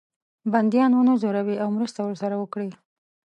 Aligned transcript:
بندیان 0.51 0.91
ونه 0.93 1.13
زوروي 1.21 1.55
او 1.63 1.69
مرسته 1.77 1.99
ورسره 2.03 2.35
وکړي. 2.41 2.69